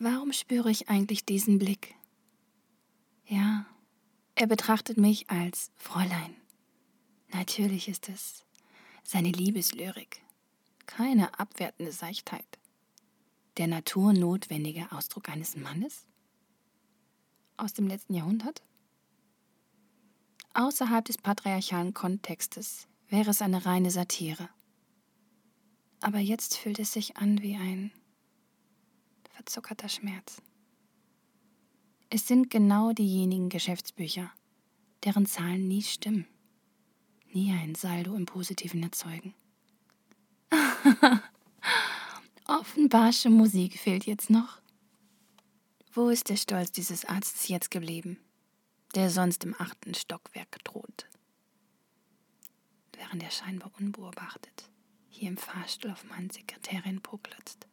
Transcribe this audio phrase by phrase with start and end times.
[0.00, 1.96] Warum spüre ich eigentlich diesen Blick?
[3.26, 3.66] Ja,
[4.36, 6.36] er betrachtet mich als Fräulein.
[7.32, 8.44] Natürlich ist es
[9.02, 10.22] seine Liebeslyrik,
[10.86, 12.46] keine abwertende Seichtheit.
[13.56, 16.06] Der naturnotwendige Ausdruck eines Mannes?
[17.56, 18.62] Aus dem letzten Jahrhundert?
[20.54, 24.48] Außerhalb des patriarchalen Kontextes wäre es eine reine Satire.
[26.00, 27.90] Aber jetzt fühlt es sich an wie ein
[29.38, 30.42] verzuckerter Schmerz.
[32.10, 34.32] Es sind genau diejenigen Geschäftsbücher,
[35.04, 36.26] deren Zahlen nie stimmen,
[37.32, 39.34] nie ein Saldo im Positiven erzeugen.
[42.48, 44.60] Offenbarsche Musik fehlt jetzt noch.
[45.92, 48.18] Wo ist der Stolz dieses Arztes jetzt geblieben,
[48.96, 51.06] der sonst im achten Stockwerk droht?
[52.92, 54.68] Während er scheinbar unbeobachtet
[55.10, 57.68] hier im Fahrstuhl auf meinen Sekretärin poklotzt.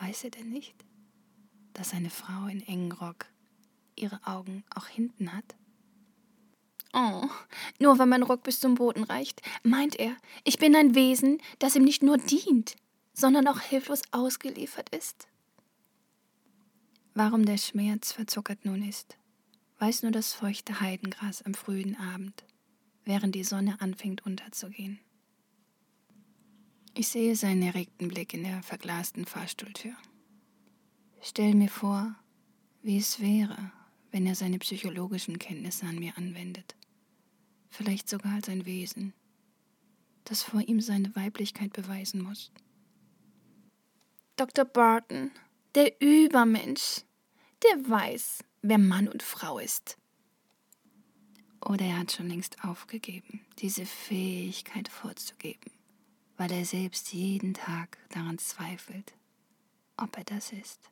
[0.00, 0.74] Weiß er denn nicht,
[1.72, 3.26] dass eine Frau in engen Rock
[3.96, 5.56] ihre Augen auch hinten hat?
[6.92, 7.28] Oh,
[7.78, 11.76] nur weil mein Rock bis zum Boden reicht, meint er, ich bin ein Wesen, das
[11.76, 12.76] ihm nicht nur dient,
[13.12, 15.28] sondern auch hilflos ausgeliefert ist.
[17.14, 19.16] Warum der Schmerz verzuckert nun ist,
[19.78, 22.44] weiß nur das feuchte Heidengras am frühen Abend,
[23.04, 25.00] während die Sonne anfängt unterzugehen.
[26.98, 29.92] Ich sehe seinen erregten Blick in der verglasten Fahrstuhltür.
[31.20, 32.14] Stell mir vor,
[32.80, 33.70] wie es wäre,
[34.12, 36.74] wenn er seine psychologischen Kenntnisse an mir anwendet.
[37.68, 39.12] Vielleicht sogar als ein Wesen,
[40.24, 42.50] das vor ihm seine Weiblichkeit beweisen muss.
[44.36, 44.64] Dr.
[44.64, 45.32] Barton,
[45.74, 47.02] der Übermensch,
[47.62, 49.98] der weiß, wer Mann und Frau ist.
[51.60, 55.75] Oder er hat schon längst aufgegeben, diese Fähigkeit vorzugeben
[56.36, 59.14] weil er selbst jeden Tag daran zweifelt,
[59.96, 60.90] ob er das ist,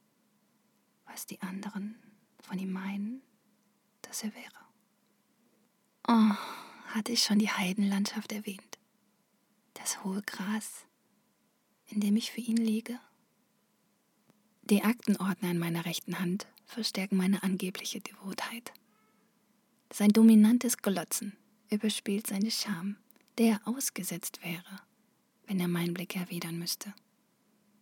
[1.06, 1.96] was die anderen
[2.40, 3.22] von ihm meinen,
[4.02, 4.64] dass er wäre.
[6.08, 6.34] Oh,
[6.94, 8.78] hatte ich schon die Heidenlandschaft erwähnt,
[9.74, 10.86] das hohe Gras,
[11.86, 12.98] in dem ich für ihn liege?
[14.62, 18.72] Die Aktenordner in meiner rechten Hand verstärken meine angebliche Devotheit.
[19.92, 21.36] Sein dominantes Glotzen
[21.70, 22.96] überspielt seine Scham,
[23.36, 24.80] der ausgesetzt wäre
[25.46, 26.94] wenn er meinen Blick erwidern müsste,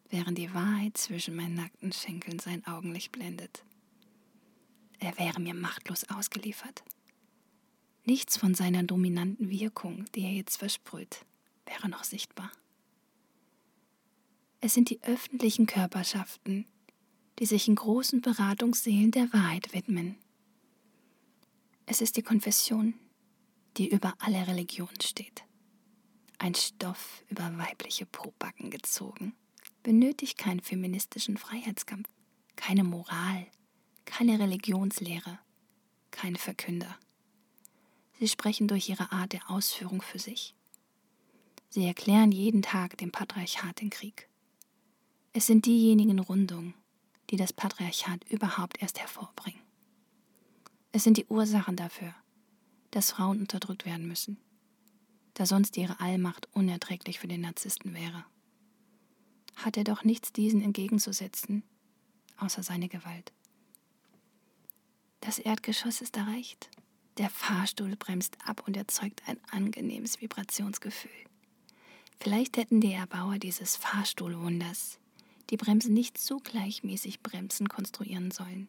[0.09, 3.65] während die Wahrheit zwischen meinen nackten Schenkeln sein Augenlicht blendet.
[4.99, 6.83] Er wäre mir machtlos ausgeliefert.
[8.05, 11.25] Nichts von seiner dominanten Wirkung, die er jetzt versprüht,
[11.67, 12.51] wäre noch sichtbar.
[14.61, 16.67] Es sind die öffentlichen Körperschaften,
[17.39, 20.17] die sich in großen Beratungssälen der Wahrheit widmen.
[21.87, 22.95] Es ist die Konfession,
[23.77, 25.45] die über alle Religionen steht
[26.43, 29.33] ein Stoff über weibliche Pobacken gezogen,
[29.85, 32.09] benötigt keinen feministischen Freiheitskampf,
[32.57, 33.47] keine Moral,
[34.07, 35.39] keine Religionslehre,
[36.11, 36.99] keine Verkünder.
[38.19, 40.57] Sie sprechen durch ihre Art der Ausführung für sich.
[41.69, 44.29] Sie erklären jeden Tag dem Patriarchat den Krieg.
[45.33, 46.75] Es sind diejenigen Rundungen,
[47.31, 49.63] die das Patriarchat überhaupt erst hervorbringen.
[50.91, 52.13] Es sind die Ursachen dafür,
[52.91, 54.39] dass Frauen unterdrückt werden müssen
[55.35, 58.25] da sonst ihre Allmacht unerträglich für den Narzissten wäre.
[59.57, 61.63] Hat er doch nichts diesen entgegenzusetzen,
[62.37, 63.33] außer seine Gewalt.
[65.21, 66.71] Das Erdgeschoss ist erreicht.
[67.19, 71.11] Der Fahrstuhl bremst ab und erzeugt ein angenehmes Vibrationsgefühl.
[72.19, 74.99] Vielleicht hätten die Erbauer dieses Fahrstuhlwunders
[75.51, 78.69] die Bremsen nicht so gleichmäßig bremsen konstruieren sollen.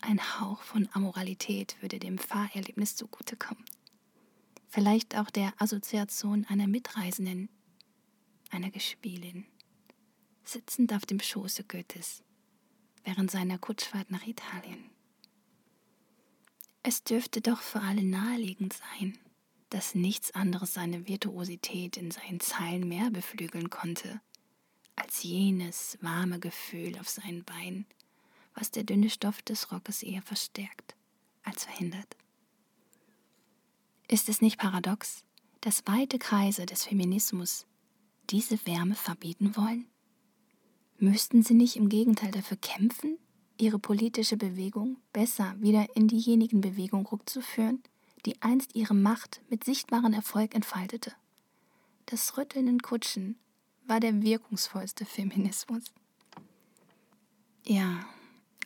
[0.00, 3.64] Ein Hauch von Amoralität würde dem Fahrerlebnis zugutekommen
[4.74, 7.48] vielleicht auch der Assoziation einer Mitreisenden,
[8.50, 9.46] einer Gespielin,
[10.42, 12.24] sitzend auf dem Schoße Goethes
[13.04, 14.90] während seiner Kutschfahrt nach Italien.
[16.82, 19.16] Es dürfte doch für alle naheliegend sein,
[19.70, 24.20] dass nichts anderes seine Virtuosität in seinen Zeilen mehr beflügeln konnte,
[24.96, 27.86] als jenes warme Gefühl auf seinen Beinen,
[28.54, 30.96] was der dünne Stoff des Rockes eher verstärkt
[31.44, 32.16] als verhindert.
[34.08, 35.24] Ist es nicht paradox,
[35.60, 37.66] dass weite Kreise des Feminismus
[38.28, 39.86] diese Wärme verbieten wollen?
[40.98, 43.18] Müssten sie nicht im Gegenteil dafür kämpfen,
[43.56, 47.82] ihre politische Bewegung besser wieder in diejenigen Bewegungen rückzuführen,
[48.26, 51.12] die einst ihre Macht mit sichtbarem Erfolg entfaltete?
[52.06, 53.38] Das Rütteln in Kutschen
[53.86, 55.84] war der wirkungsvollste Feminismus.
[57.64, 58.04] Ja,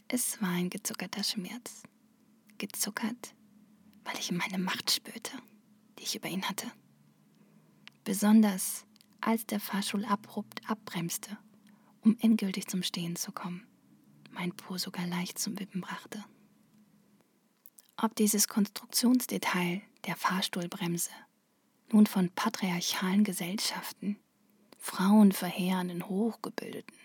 [0.09, 1.85] es war ein gezuckerter Schmerz.
[2.59, 3.35] Gezuckert
[4.29, 5.33] ich meine Macht spürte,
[5.99, 6.71] die ich über ihn hatte.
[8.05, 8.85] Besonders
[9.23, 11.39] als der Fahrstuhl abrupt abbremste,
[12.03, 13.67] um endgültig zum Stehen zu kommen,
[14.31, 16.23] mein Po sogar leicht zum Wippen brachte.
[17.97, 21.11] Ob dieses Konstruktionsdetail der Fahrstuhlbremse
[21.91, 24.19] nun von patriarchalen Gesellschaften,
[24.77, 26.99] frauenverheerenden Hochgebildeten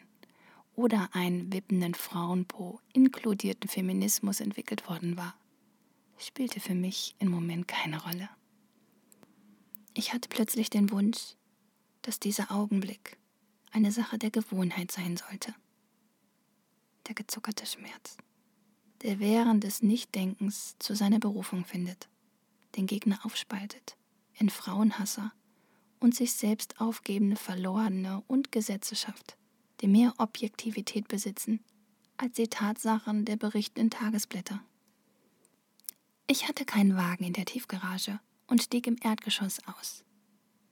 [0.75, 5.35] oder einen wippenden Frauenpo inkludierten Feminismus entwickelt worden war,
[6.17, 8.29] spielte für mich im Moment keine Rolle.
[9.93, 11.35] Ich hatte plötzlich den Wunsch,
[12.01, 13.17] dass dieser Augenblick
[13.71, 15.53] eine Sache der Gewohnheit sein sollte.
[17.07, 18.17] Der gezuckerte Schmerz,
[19.01, 22.07] der während des Nichtdenkens zu seiner Berufung findet,
[22.75, 23.97] den Gegner aufspaltet,
[24.35, 25.31] in Frauenhasser
[25.99, 29.37] und sich selbst aufgebende Verlorene und Gesetze schafft,
[29.81, 31.59] die mehr Objektivität besitzen
[32.17, 34.61] als die Tatsachen der berichtenden Tagesblätter.
[36.33, 40.03] Ich hatte keinen Wagen in der Tiefgarage und stieg im Erdgeschoss aus.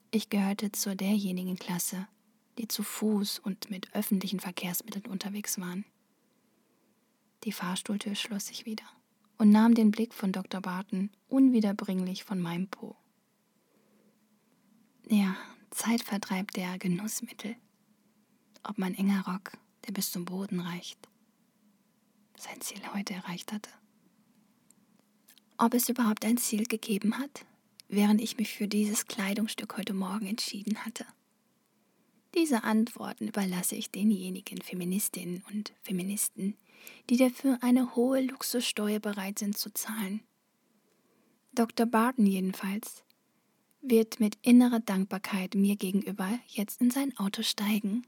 [0.09, 2.07] Ich gehörte zu derjenigen Klasse,
[2.57, 5.85] die zu Fuß und mit öffentlichen Verkehrsmitteln unterwegs waren.
[7.43, 8.85] Die Fahrstuhltür schloss sich wieder
[9.37, 10.61] und nahm den Blick von Dr.
[10.61, 12.95] Barton unwiederbringlich von meinem Po.
[15.09, 15.37] Ja,
[15.69, 17.55] Zeitvertreib der Genussmittel.
[18.63, 19.51] Ob mein enger Rock,
[19.85, 21.07] der bis zum Boden reicht,
[22.35, 23.69] sein Ziel heute erreicht hatte.
[25.63, 27.45] Ob es überhaupt ein Ziel gegeben hat,
[27.87, 31.05] während ich mich für dieses Kleidungsstück heute Morgen entschieden hatte.
[32.33, 36.57] Diese Antworten überlasse ich denjenigen Feministinnen und Feministen,
[37.11, 40.21] die dafür eine hohe Luxussteuer bereit sind zu zahlen.
[41.53, 41.85] Dr.
[41.85, 43.03] Barton jedenfalls
[43.83, 48.07] wird mit innerer Dankbarkeit mir gegenüber jetzt in sein Auto steigen